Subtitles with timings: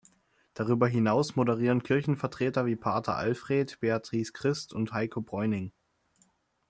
[0.55, 5.73] Darüber hinaus moderieren Kirchenvertreter wie Pater Alfred, Beatrice Krist und Heiko Breuning.